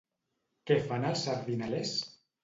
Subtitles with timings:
[0.69, 1.91] Què fan els sardinalers?